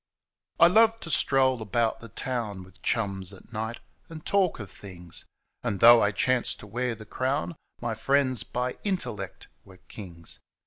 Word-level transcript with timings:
I 0.59 0.65
loved 0.65 1.03
to 1.03 1.11
stroll 1.11 1.61
about 1.61 1.99
the 1.99 2.09
town 2.09 2.63
With 2.63 2.81
chums 2.81 3.31
at 3.33 3.53
night, 3.53 3.79
and 4.09 4.25
talk 4.25 4.59
of 4.59 4.71
things. 4.71 5.27
And, 5.61 5.79
though 5.79 6.01
I 6.01 6.09
chanced 6.11 6.59
to 6.61 6.65
wear 6.65 6.95
the 6.95 7.05
crown. 7.05 7.55
My 7.81 7.93
friends, 7.93 8.41
by 8.41 8.79
intellect, 8.83 9.47
were 9.63 9.77
kings. 9.77 10.39